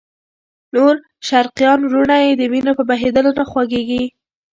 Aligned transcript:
نور 0.75 0.93
شرقیان 1.27 1.79
وروڼه 1.85 2.15
یې 2.25 2.31
د 2.37 2.43
وینو 2.51 2.71
په 2.79 2.83
بهېدلو 2.89 3.31
نه 3.39 3.43
خوږېږي. 3.49 4.03